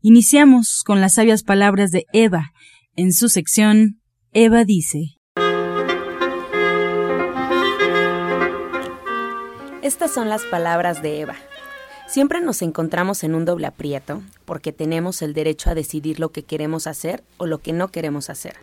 [0.00, 2.52] Iniciamos con las sabias palabras de Eva.
[2.94, 4.00] En su sección,
[4.32, 5.16] Eva dice.
[9.82, 11.34] Estas son las palabras de Eva.
[12.06, 16.44] Siempre nos encontramos en un doble aprieto porque tenemos el derecho a decidir lo que
[16.44, 18.54] queremos hacer o lo que no queremos hacer.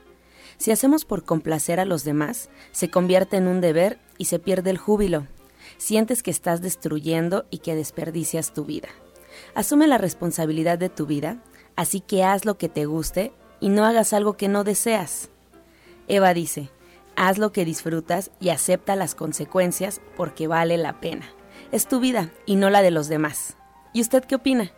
[0.58, 4.70] Si hacemos por complacer a los demás, se convierte en un deber y se pierde
[4.70, 5.27] el júbilo.
[5.77, 8.88] Sientes que estás destruyendo y que desperdicias tu vida.
[9.54, 11.44] Asume la responsabilidad de tu vida,
[11.76, 15.30] así que haz lo que te guste y no hagas algo que no deseas.
[16.08, 16.70] Eva dice,
[17.16, 21.26] haz lo que disfrutas y acepta las consecuencias porque vale la pena.
[21.72, 23.58] Es tu vida y no la de los demás.
[23.94, 24.72] ¿Y usted qué opina?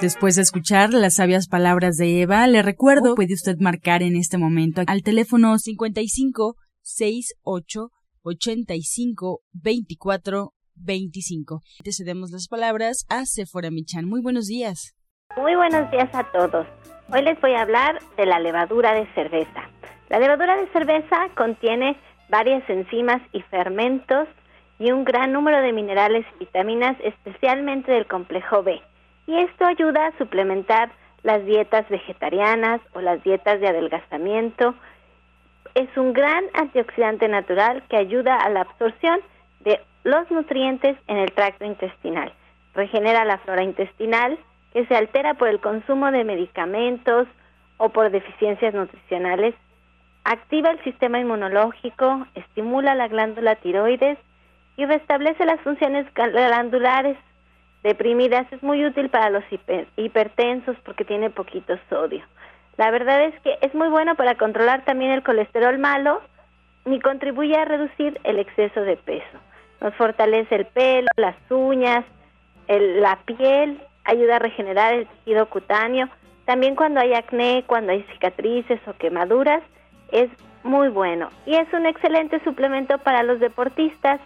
[0.00, 4.38] Después de escuchar las sabias palabras de Eva, le recuerdo, puede usted marcar en este
[4.38, 7.90] momento al teléfono 55 68
[8.22, 11.60] 85 24 25.
[11.82, 14.06] Te cedemos las palabras a Sephora Michan.
[14.06, 14.94] Muy buenos días.
[15.36, 16.66] Muy buenos días a todos.
[17.12, 19.70] Hoy les voy a hablar de la levadura de cerveza.
[20.08, 21.96] La levadura de cerveza contiene
[22.28, 24.28] varias enzimas y fermentos
[24.78, 28.80] y un gran número de minerales y vitaminas, especialmente del complejo B.
[29.26, 30.90] Y esto ayuda a suplementar
[31.22, 34.74] las dietas vegetarianas o las dietas de adelgazamiento.
[35.74, 39.20] Es un gran antioxidante natural que ayuda a la absorción
[39.60, 42.32] de los nutrientes en el tracto intestinal.
[42.74, 44.38] Regenera la flora intestinal
[44.72, 47.26] que se altera por el consumo de medicamentos
[47.78, 49.54] o por deficiencias nutricionales.
[50.24, 54.18] Activa el sistema inmunológico, estimula la glándula tiroides
[54.76, 57.16] y restablece las funciones glandulares
[57.82, 58.46] deprimidas.
[58.52, 59.44] Es muy útil para los
[59.96, 62.22] hipertensos porque tiene poquito sodio.
[62.76, 66.20] La verdad es que es muy bueno para controlar también el colesterol malo
[66.86, 69.38] y contribuye a reducir el exceso de peso.
[69.80, 72.04] Nos fortalece el pelo, las uñas,
[72.68, 76.08] la piel, ayuda a regenerar el tejido cutáneo.
[76.44, 79.62] También cuando hay acné, cuando hay cicatrices o quemaduras,
[80.10, 80.28] es
[80.64, 81.28] muy bueno.
[81.46, 84.20] Y es un excelente suplemento para los deportistas,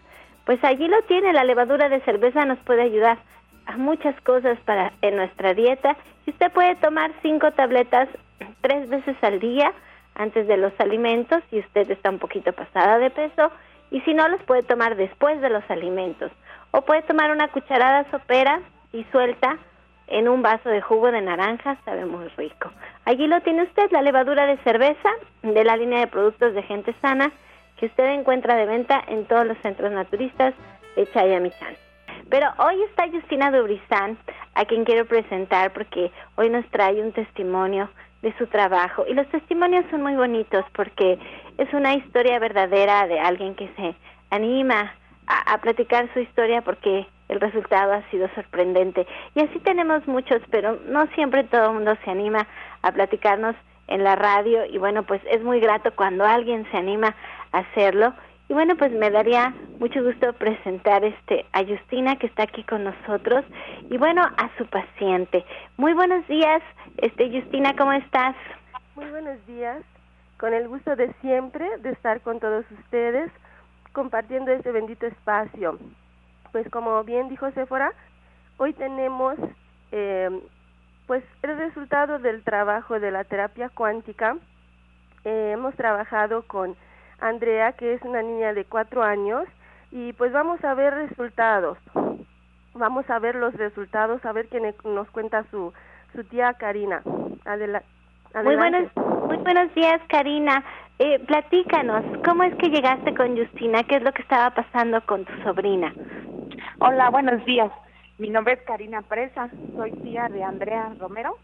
[0.44, 3.18] pues allí lo tiene, la levadura de cerveza nos puede ayudar
[3.66, 5.96] a muchas cosas para en nuestra dieta.
[6.26, 8.08] Y usted puede tomar cinco tabletas
[8.60, 9.72] tres veces al día
[10.14, 13.50] antes de los alimentos si usted está un poquito pasada de peso
[13.92, 16.32] y si no los puede tomar después de los alimentos
[16.70, 18.60] o puede tomar una cucharada sopera
[18.92, 19.58] y suelta
[20.08, 22.72] en un vaso de jugo de naranja, sabe muy rico.
[23.04, 25.10] Allí lo tiene usted, la levadura de cerveza
[25.42, 27.30] de la línea de productos de gente sana
[27.76, 30.54] que usted encuentra de venta en todos los centros naturistas
[30.96, 31.76] de Chayamichán.
[32.30, 34.16] Pero hoy está Justina Dubrizán,
[34.54, 37.90] a quien quiero presentar porque hoy nos trae un testimonio
[38.22, 39.04] de su trabajo.
[39.08, 41.18] Y los testimonios son muy bonitos porque
[41.58, 43.94] es una historia verdadera de alguien que se
[44.30, 44.94] anima
[45.26, 49.06] a, platicar su historia porque el resultado ha sido sorprendente.
[49.34, 52.46] Y así tenemos muchos, pero no siempre todo el mundo se anima
[52.82, 53.54] a platicarnos
[53.88, 57.14] en la radio y bueno, pues es muy grato cuando alguien se anima
[57.52, 58.14] a hacerlo.
[58.48, 62.84] Y bueno, pues me daría mucho gusto presentar este a Justina que está aquí con
[62.84, 63.44] nosotros
[63.90, 65.44] y bueno, a su paciente.
[65.76, 66.62] Muy buenos días,
[66.98, 68.36] este Justina, ¿cómo estás?
[68.94, 69.82] Muy buenos días.
[70.38, 73.30] Con el gusto de siempre de estar con todos ustedes
[73.92, 75.78] compartiendo este bendito espacio
[76.52, 77.92] pues como bien dijo Sephora,
[78.58, 79.36] hoy tenemos
[79.90, 80.30] eh,
[81.06, 84.36] pues el resultado del trabajo de la terapia cuántica.
[85.24, 86.76] Eh, hemos trabajado con
[87.22, 89.44] Andrea, que es una niña de cuatro años,
[89.90, 91.78] y pues vamos a ver resultados.
[92.74, 95.72] Vamos a ver los resultados, a ver quién nos cuenta su,
[96.14, 97.02] su tía Karina.
[97.44, 97.86] adelante.
[98.42, 98.90] Muy buenos,
[99.26, 100.64] muy buenos días, Karina.
[100.98, 103.82] Eh, platícanos, ¿cómo es que llegaste con Justina?
[103.84, 105.92] ¿Qué es lo que estaba pasando con tu sobrina?
[106.80, 107.70] Hola, buenos días.
[108.18, 111.36] Mi nombre es Karina Presa, soy tía de Andrea Romero.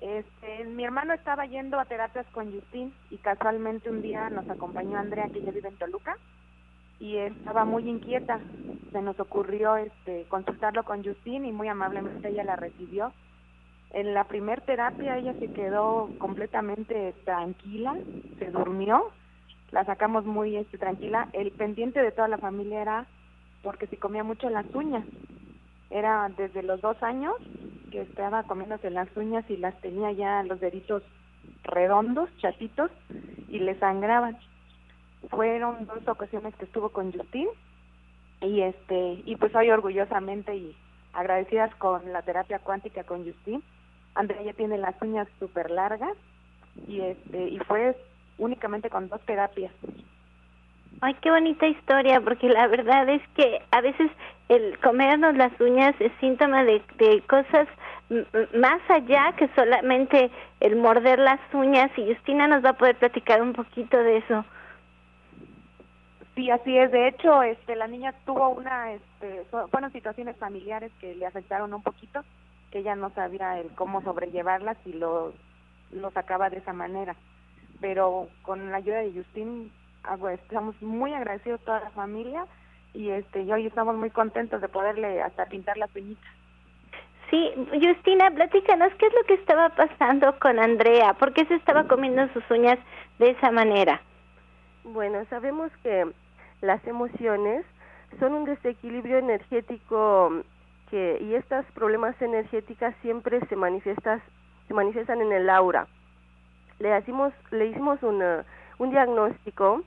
[0.00, 4.98] Este, mi hermano estaba yendo a terapias con Justin y casualmente un día nos acompañó
[4.98, 6.18] Andrea, que ya vive en Toluca,
[7.00, 8.40] y estaba muy inquieta.
[8.92, 13.12] Se nos ocurrió este, consultarlo con Justin y muy amablemente ella la recibió.
[13.90, 17.96] En la primer terapia ella se quedó completamente tranquila,
[18.38, 19.10] se durmió,
[19.70, 21.28] la sacamos muy este, tranquila.
[21.32, 23.06] El pendiente de toda la familia era
[23.62, 25.04] porque se comía mucho las uñas.
[25.88, 27.34] Era desde los dos años
[27.96, 31.02] que estaba comiéndose las uñas y las tenía ya los deditos
[31.64, 32.90] redondos, chatitos,
[33.48, 34.36] y le sangraban.
[35.30, 37.48] Fueron dos ocasiones que estuvo con Justin
[38.42, 40.76] y este y pues hoy orgullosamente y
[41.14, 43.62] agradecidas con la terapia cuántica con Justin.
[44.14, 46.16] Andrea ya tiene las uñas súper largas
[46.86, 47.96] y este y fue
[48.36, 49.72] únicamente con dos terapias.
[51.00, 54.10] Ay, qué bonita historia, porque la verdad es que a veces
[54.48, 57.68] el comernos las uñas es síntoma de, de cosas
[58.54, 63.42] más allá que solamente el morder las uñas y Justina nos va a poder platicar
[63.42, 64.44] un poquito de eso.
[66.34, 66.92] Sí, así es.
[66.92, 71.82] De hecho, este, la niña tuvo una, este, fueron situaciones familiares que le afectaron un
[71.82, 72.22] poquito,
[72.70, 75.32] que ella no sabía el cómo sobrellevarlas y lo,
[75.90, 77.16] lo sacaba de esa manera.
[77.80, 79.72] Pero con la ayuda de Justin,
[80.32, 82.46] estamos muy agradecidos toda la familia
[82.94, 86.30] y este y hoy estamos muy contentos de poderle hasta pintar las uñitas.
[87.30, 91.84] Sí, Justina, platícanos qué es lo que estaba pasando con Andrea, por qué se estaba
[91.88, 92.78] comiendo sus uñas
[93.18, 94.00] de esa manera.
[94.84, 96.06] Bueno, sabemos que
[96.60, 97.66] las emociones
[98.20, 100.44] son un desequilibrio energético
[100.90, 104.22] que y estos problemas energéticas siempre se manifiestan
[104.68, 105.88] se manifiestan en el aura.
[106.78, 109.82] Le hicimos le hicimos un diagnóstico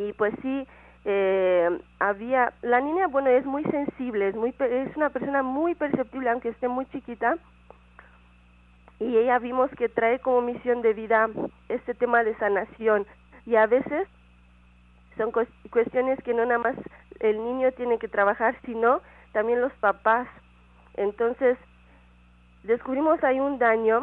[0.00, 0.66] y pues sí
[1.04, 6.30] eh, había la niña bueno es muy sensible es muy es una persona muy perceptible
[6.30, 7.36] aunque esté muy chiquita
[8.98, 11.28] y ella vimos que trae como misión de vida
[11.68, 13.06] este tema de sanación
[13.46, 14.08] y a veces
[15.16, 15.32] son
[15.70, 16.76] cuestiones que no nada más
[17.20, 19.00] el niño tiene que trabajar sino
[19.32, 20.26] también los papás.
[20.94, 21.58] Entonces
[22.62, 24.02] descubrimos ahí un daño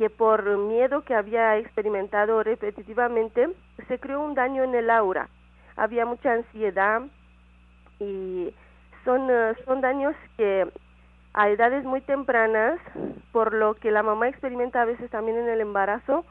[0.00, 3.50] que por miedo que había experimentado repetitivamente,
[3.86, 5.28] se creó un daño en el aura.
[5.76, 7.02] Había mucha ansiedad
[7.98, 8.50] y
[9.04, 10.66] son, eh, son daños que
[11.34, 12.80] a edades muy tempranas,
[13.30, 16.24] por lo que la mamá experimenta a veces también en el embarazo,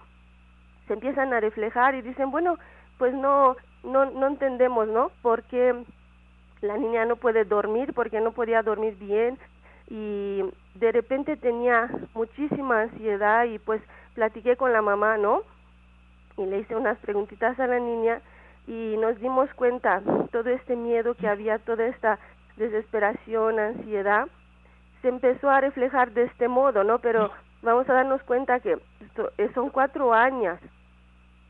[0.87, 2.57] se empiezan a reflejar y dicen, bueno,
[2.97, 5.11] pues no, no, no entendemos, ¿no?
[5.21, 5.75] Porque
[6.61, 9.37] la niña no puede dormir, porque no podía dormir bien,
[9.89, 10.43] y
[10.79, 13.81] de repente tenía muchísima ansiedad y pues
[14.15, 15.41] platiqué con la mamá, ¿no?
[16.37, 18.21] Y le hice unas preguntitas a la niña
[18.65, 22.17] y nos dimos cuenta todo este miedo que había, toda esta
[22.55, 24.27] desesperación, ansiedad,
[25.01, 26.99] se empezó a reflejar de este modo, ¿no?
[26.99, 28.77] Pero vamos a darnos cuenta que
[29.37, 30.59] eh, son cuatro años.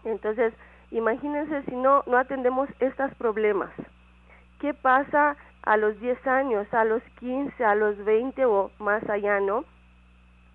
[0.05, 0.53] Entonces,
[0.91, 3.71] imagínense si no, no atendemos estos problemas.
[4.59, 5.35] ¿Qué pasa
[5.69, 9.65] a los 10 años, a los 15, a los 20 o más allá, ¿no?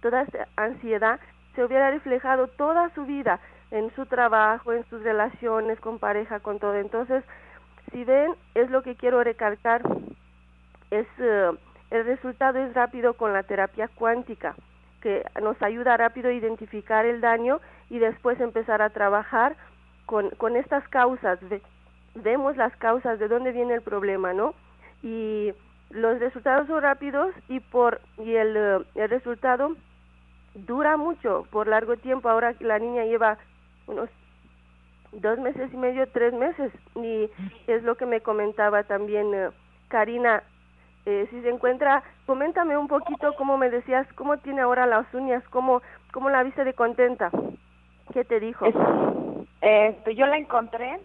[0.01, 1.21] Toda esa ansiedad
[1.55, 3.39] se hubiera reflejado toda su vida
[3.71, 6.75] en su trabajo, en sus relaciones con pareja, con todo.
[6.75, 7.23] Entonces,
[7.93, 9.83] si ven, es lo que quiero recalcar,
[10.91, 11.51] es eh,
[11.93, 14.57] el resultado es rápido con la terapia cuántica,
[15.01, 19.55] que nos ayuda rápido a identificar el daño y después empezar a trabajar
[20.07, 21.39] con, con estas causas.
[22.17, 24.55] vemos las causas de dónde viene el problema, ¿no?
[25.05, 25.53] Y
[25.91, 29.77] los resultados son rápidos y por y el, eh, el resultado
[30.55, 32.29] dura mucho por largo tiempo.
[32.29, 33.37] Ahora la niña lleva
[33.87, 34.09] unos
[35.13, 37.31] dos meses y medio tres meses y
[37.67, 39.51] es lo que me comentaba también eh,
[39.89, 40.43] Karina.
[41.07, 45.45] Eh, si se encuentra coméntame un poquito cómo me decías cómo tiene ahora las uñas
[45.51, 45.83] cómo
[46.15, 47.31] cómo la viste de contenta
[48.15, 48.65] qué te dijo.
[49.61, 50.99] Este yo la encontré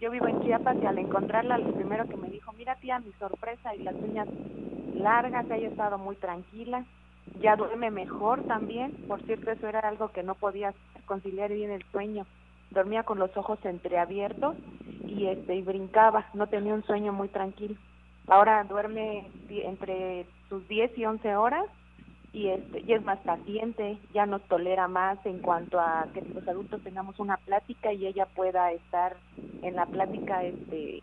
[0.00, 3.10] yo vivo en Chiapas y al encontrarla, lo primero que me dijo, mira tía, mi
[3.12, 4.28] sorpresa y las uñas
[4.94, 6.84] largas, haya estado muy tranquila,
[7.40, 10.74] ya duerme mejor también, por cierto, eso era algo que no podía
[11.06, 12.26] conciliar bien el sueño,
[12.70, 14.56] dormía con los ojos entreabiertos
[15.06, 17.76] y este y brincaba, no tenía un sueño muy tranquilo.
[18.26, 21.64] Ahora duerme entre sus 10 y 11 horas
[22.34, 26.46] y este y es más paciente, ya nos tolera más en cuanto a que los
[26.46, 29.16] adultos tengamos una plática y ella pueda estar
[29.62, 31.02] en la plática este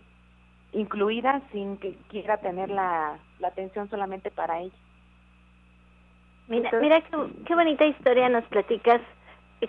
[0.73, 4.75] incluida sin que quiera tener la, la atención solamente para ella.
[6.47, 9.01] Mira, mira qué, qué bonita historia nos platicas,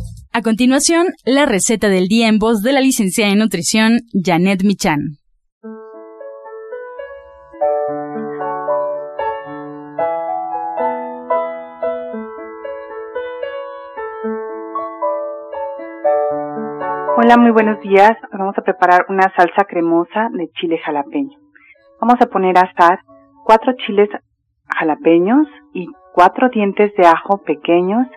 [0.33, 5.17] A continuación, la receta del día en voz de la licenciada en nutrición Janet Michan.
[17.17, 18.13] Hola, muy buenos días.
[18.31, 21.37] Vamos a preparar una salsa cremosa de chile jalapeño.
[21.99, 22.99] Vamos a poner a asar
[23.43, 24.07] cuatro chiles
[24.79, 28.07] jalapeños y cuatro dientes de ajo pequeños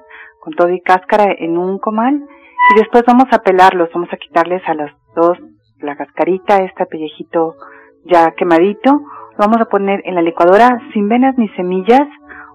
[0.44, 2.22] con todo y cáscara en un comal
[2.70, 5.38] y después vamos a pelarlos, vamos a quitarles a las dos
[5.80, 7.56] la cascarita, este pellejito
[8.04, 12.08] ya quemadito, lo vamos a poner en la licuadora sin venas ni semillas,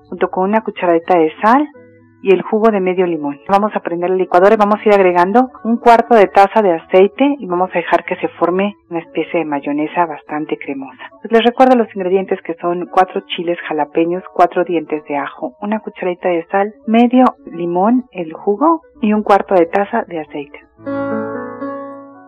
[0.10, 1.67] junto con una cucharadita de sal,
[2.22, 3.40] y el jugo de medio limón.
[3.48, 6.74] Vamos a prender el licuador y vamos a ir agregando un cuarto de taza de
[6.74, 11.10] aceite y vamos a dejar que se forme una especie de mayonesa bastante cremosa.
[11.22, 15.80] Pues les recuerdo los ingredientes que son cuatro chiles jalapeños, cuatro dientes de ajo, una
[15.80, 21.49] cucharadita de sal, medio limón, el jugo y un cuarto de taza de aceite.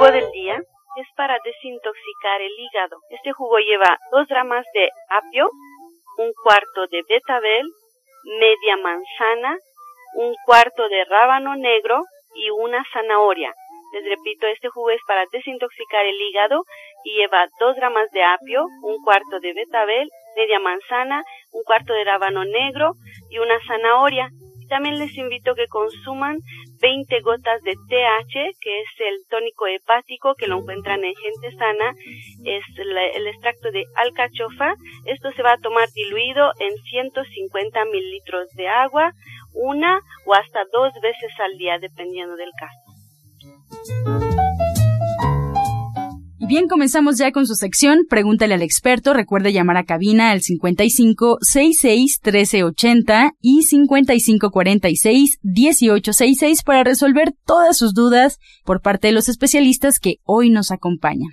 [0.00, 0.56] Jugo del día
[0.96, 2.96] es para desintoxicar el hígado.
[3.10, 5.50] Este jugo lleva dos ramas de apio,
[6.16, 7.66] un cuarto de betabel,
[8.40, 9.58] media manzana,
[10.14, 12.02] un cuarto de rábano negro
[12.34, 13.52] y una zanahoria.
[13.92, 16.64] Les repito, este jugo es para desintoxicar el hígado
[17.04, 22.04] y lleva dos ramas de apio, un cuarto de betabel, media manzana, un cuarto de
[22.04, 22.92] rábano negro
[23.28, 24.30] y una zanahoria.
[24.70, 26.38] También les invito a que consuman
[26.80, 31.94] 20 gotas de TH, que es el tónico hepático que lo encuentran en gente sana,
[32.44, 34.74] es el extracto de alcachofa.
[35.04, 39.12] Esto se va a tomar diluido en 150 mililitros de agua,
[39.52, 44.29] una o hasta dos veces al día, dependiendo del caso
[46.50, 48.00] bien, comenzamos ya con su sección.
[48.08, 49.14] Pregúntale al experto.
[49.14, 57.78] Recuerde llamar a cabina al 55 66 1380 y 55 46 1866 para resolver todas
[57.78, 61.30] sus dudas por parte de los especialistas que hoy nos acompañan.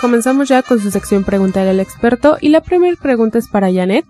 [0.00, 4.04] comenzamos ya con su sección Preguntar al experto y la primera pregunta es para Janet.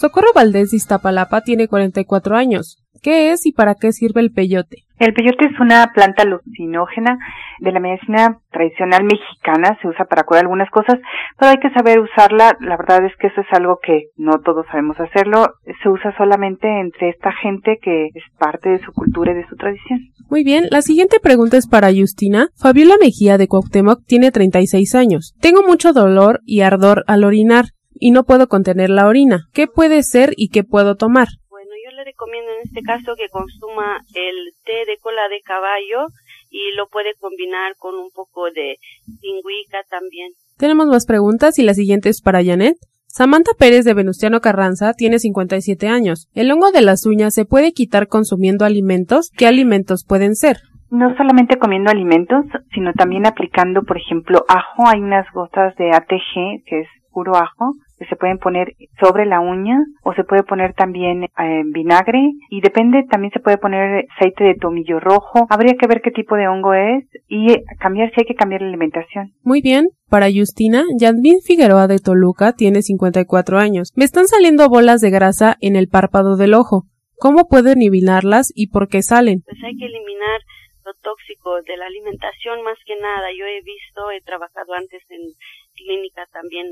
[0.00, 2.78] Socorro Valdés de Iztapalapa tiene 44 años.
[3.06, 4.78] ¿Qué es y para qué sirve el peyote?
[4.98, 7.16] El peyote es una planta alucinógena
[7.60, 10.96] de la medicina tradicional mexicana, se usa para curar algunas cosas,
[11.38, 12.56] pero hay que saber usarla.
[12.58, 15.54] La verdad es que eso es algo que no todos sabemos hacerlo.
[15.84, 19.54] Se usa solamente entre esta gente que es parte de su cultura y de su
[19.54, 20.00] tradición.
[20.28, 22.48] Muy bien, la siguiente pregunta es para Justina.
[22.56, 25.36] Fabiola Mejía de Cuauhtémoc tiene 36 años.
[25.40, 27.66] Tengo mucho dolor y ardor al orinar
[27.98, 29.48] y no puedo contener la orina.
[29.52, 31.28] ¿Qué puede ser y qué puedo tomar?
[32.16, 36.08] Recomiendo en este caso que consuma el té de cola de caballo
[36.50, 38.78] y lo puede combinar con un poco de
[39.20, 40.32] pingüica también.
[40.56, 42.76] Tenemos más preguntas y la siguiente es para Janet.
[43.06, 46.28] Samantha Pérez de Venustiano Carranza tiene 57 años.
[46.34, 49.30] ¿El hongo de las uñas se puede quitar consumiendo alimentos?
[49.36, 50.58] ¿Qué alimentos pueden ser?
[50.90, 54.86] No solamente comiendo alimentos, sino también aplicando, por ejemplo, ajo.
[54.86, 59.78] Hay unas gotas de ATG, que es puro ajo, se pueden poner sobre la uña
[60.02, 64.54] o se puede poner también eh, vinagre y depende, también se puede poner aceite de
[64.54, 65.46] tomillo rojo.
[65.48, 67.46] Habría que ver qué tipo de hongo es y
[67.78, 69.32] cambiar si hay que cambiar la alimentación.
[69.42, 69.86] Muy bien.
[70.08, 73.92] Para Justina, Yasmin Figueroa de Toluca tiene 54 años.
[73.96, 76.84] Me están saliendo bolas de grasa en el párpado del ojo.
[77.18, 79.40] ¿Cómo puedo eliminarlas y por qué salen?
[79.44, 80.40] Pues hay que eliminar
[80.84, 83.26] lo tóxico de la alimentación más que nada.
[83.36, 85.22] Yo he visto, he trabajado antes en
[85.74, 86.66] clínica también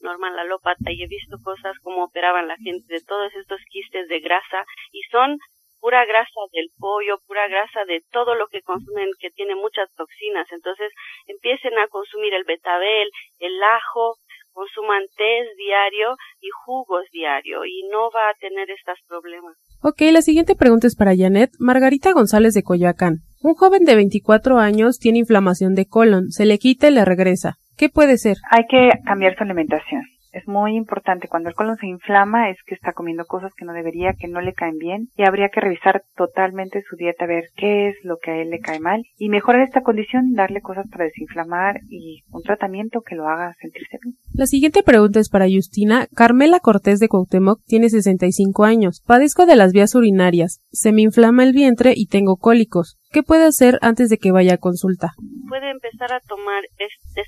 [0.00, 4.20] Norman Lalópata y he visto cosas como operaban la gente de todos estos quistes de
[4.20, 5.38] grasa y son
[5.80, 10.46] pura grasa del pollo, pura grasa de todo lo que consumen que tiene muchas toxinas.
[10.52, 10.92] Entonces
[11.26, 14.16] empiecen a consumir el betabel, el ajo,
[14.52, 19.56] consuman té diario y jugos diario y no va a tener estos problemas.
[19.82, 21.50] Ok, la siguiente pregunta es para Janet.
[21.58, 23.20] Margarita González de Coyoacán.
[23.42, 27.56] Un joven de 24 años tiene inflamación de colon, se le quita y le regresa.
[27.80, 28.36] ¿Qué puede ser?
[28.50, 30.02] Hay que cambiar su alimentación.
[30.34, 31.28] Es muy importante.
[31.28, 34.42] Cuando el colon se inflama es que está comiendo cosas que no debería, que no
[34.42, 38.32] le caen bien y habría que revisar totalmente su dieta, ver qué es lo que
[38.32, 42.42] a él le cae mal y mejorar esta condición, darle cosas para desinflamar y un
[42.42, 44.14] tratamiento que lo haga sentirse bien.
[44.34, 46.06] La siguiente pregunta es para Justina.
[46.14, 49.02] Carmela Cortés de Cuauhtémoc tiene 65 años.
[49.06, 50.60] Padezco de las vías urinarias.
[50.70, 52.98] Se me inflama el vientre y tengo cólicos.
[53.10, 55.14] ¿Qué puede hacer antes de que vaya a consulta?
[55.48, 57.22] Puede empezar a tomar este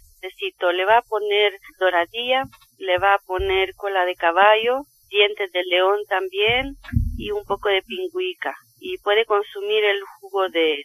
[0.72, 2.44] Le va a poner doradilla,
[2.78, 6.76] le va a poner cola de caballo, dientes de león también
[7.16, 8.54] y un poco de pingüica.
[8.80, 10.82] Y puede consumir el jugo de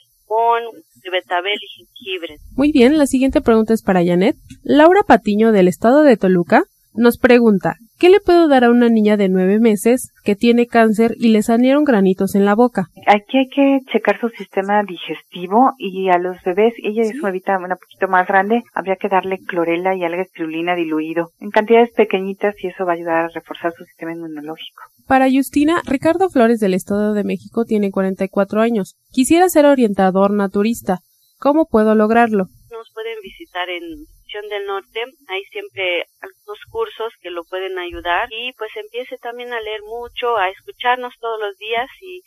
[1.04, 2.38] de betabel y jengibre.
[2.56, 4.36] Muy bien, la siguiente pregunta es para Janet.
[4.64, 9.18] Laura Patiño del estado de Toluca nos pregunta, ¿qué le puedo dar a una niña
[9.18, 12.88] de nueve meses que tiene cáncer y le salieron granitos en la boca?
[13.08, 17.58] Aquí hay que checar su sistema digestivo y a los bebés, ella es una bebita
[17.58, 22.56] un poquito más grande, habría que darle clorela y alga espirulina diluido en cantidades pequeñitas
[22.64, 24.84] y eso va a ayudar a reforzar su sistema inmunológico.
[25.08, 28.98] Para Justina, Ricardo Flores del Estado de México tiene 44 años.
[29.12, 31.00] Quisiera ser orientador naturista.
[31.40, 32.48] ¿Cómo puedo lograrlo?
[32.72, 34.06] Nos pueden visitar en
[34.50, 39.62] del Norte, hay siempre algunos cursos que lo pueden ayudar y pues empiece también a
[39.62, 42.22] leer mucho, a escucharnos todos los días y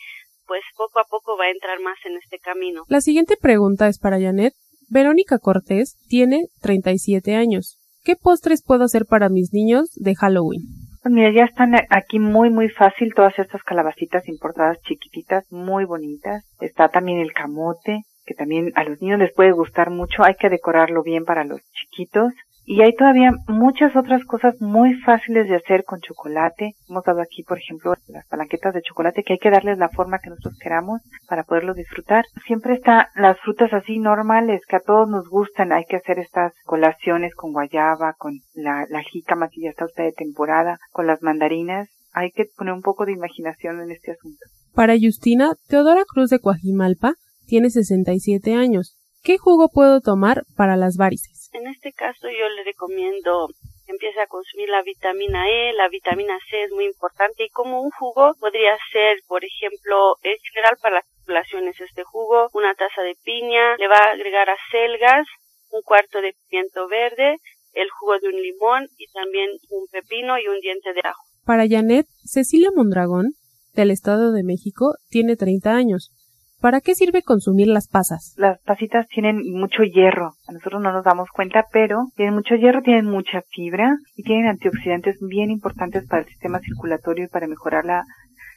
[0.46, 2.84] pues poco a poco va a entrar más en este camino.
[2.88, 4.54] La siguiente pregunta es para Janet.
[4.88, 7.78] Verónica Cortés tiene 37 años.
[8.02, 10.62] ¿Qué postres puedo hacer para mis niños de Halloween?
[11.02, 16.44] Pues mira, ya están aquí muy, muy fácil todas estas calabacitas importadas chiquititas, muy bonitas.
[16.60, 20.48] Está también el camote, que también a los niños les puede gustar mucho, hay que
[20.48, 22.32] decorarlo bien para los chiquitos.
[22.64, 26.74] Y hay todavía muchas otras cosas muy fáciles de hacer con chocolate.
[26.88, 30.20] Hemos dado aquí, por ejemplo, las palanquetas de chocolate que hay que darles la forma
[30.20, 32.24] que nosotros queramos para poderlo disfrutar.
[32.46, 35.72] Siempre están las frutas así normales que a todos nos gustan.
[35.72, 40.04] Hay que hacer estas colaciones con guayaba, con la, la jícama que ya está usted
[40.04, 41.88] de temporada, con las mandarinas.
[42.12, 44.46] Hay que poner un poco de imaginación en este asunto.
[44.72, 47.14] Para Justina, Teodora Cruz de Coajimalpa,
[47.50, 48.96] tiene 67 años.
[49.24, 51.50] ¿Qué jugo puedo tomar para las varices?
[51.52, 53.48] En este caso yo le recomiendo
[53.84, 57.82] que empiece a consumir la vitamina E, la vitamina C es muy importante y como
[57.82, 63.02] un jugo podría ser, por ejemplo, en general para las poblaciones este jugo, una taza
[63.02, 65.26] de piña, le va a agregar acelgas,
[65.72, 67.38] un cuarto de pimiento verde,
[67.74, 71.22] el jugo de un limón y también un pepino y un diente de ajo.
[71.44, 73.32] Para Janet, Cecilia Mondragón,
[73.74, 76.12] del Estado de México, tiene 30 años.
[76.60, 78.34] ¿Para qué sirve consumir las pasas?
[78.36, 80.34] Las pasitas tienen mucho hierro.
[80.46, 84.46] A nosotros no nos damos cuenta, pero tienen mucho hierro, tienen mucha fibra y tienen
[84.46, 88.04] antioxidantes bien importantes para el sistema circulatorio y para mejorar la,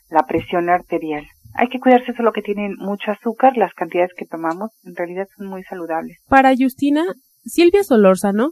[0.10, 1.26] la presión arterial.
[1.56, 5.48] Hay que cuidarse solo que tienen mucho azúcar, las cantidades que tomamos en realidad son
[5.48, 6.18] muy saludables.
[6.28, 7.04] Para Justina,
[7.46, 8.52] Silvia Solórzano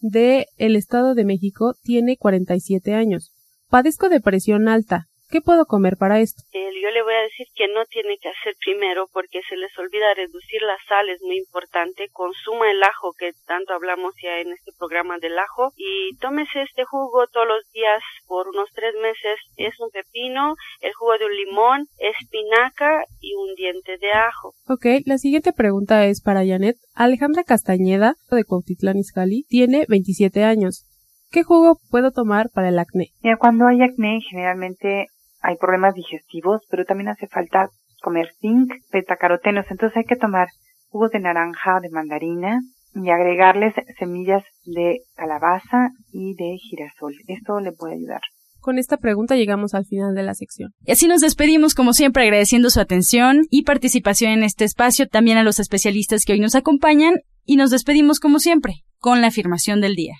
[0.00, 3.32] de el Estado de México tiene 47 años.
[3.68, 5.06] Padezco de presión alta.
[5.30, 6.42] ¿Qué puedo comer para esto?
[6.82, 10.14] Yo le voy a decir que no tiene que hacer primero porque se les olvida
[10.14, 12.08] reducir la sal, es muy importante.
[12.10, 16.84] Consuma el ajo, que tanto hablamos ya en este programa del ajo, y tómese este
[16.84, 19.38] jugo todos los días por unos tres meses.
[19.56, 24.52] Es un pepino, el jugo de un limón, espinaca y un diente de ajo.
[24.66, 26.76] Ok, la siguiente pregunta es para Janet.
[26.94, 30.84] Alejandra Castañeda, de Cuautitlán Izcalli, tiene 27 años.
[31.32, 33.12] ¿Qué jugo puedo tomar para el acné?
[33.22, 35.06] Mira, cuando hay acné, generalmente
[35.42, 37.68] hay problemas digestivos, pero también hace falta
[38.02, 40.48] comer zinc, betacarotenos, entonces hay que tomar
[40.88, 42.60] jugos de naranja, de mandarina
[42.94, 47.14] y agregarles semillas de calabaza y de girasol.
[47.28, 48.20] Esto le puede ayudar.
[48.60, 50.70] Con esta pregunta llegamos al final de la sección.
[50.84, 55.36] Y así nos despedimos, como siempre, agradeciendo su atención y participación en este espacio, también
[55.38, 59.80] a los especialistas que hoy nos acompañan, y nos despedimos, como siempre, con la afirmación
[59.80, 60.14] del día.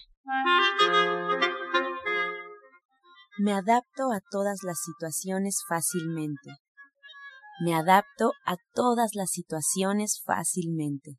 [3.38, 6.50] Me adapto a todas las situaciones fácilmente.
[7.64, 11.12] Me adapto a todas las situaciones fácilmente.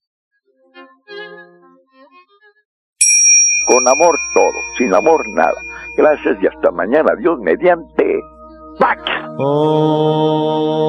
[3.66, 5.60] Con amor todo, sin amor nada.
[5.98, 7.16] Gracias y hasta mañana.
[7.18, 8.22] Dios mediante.
[8.78, 9.02] ¡Pax!
[9.40, 10.84] Oh.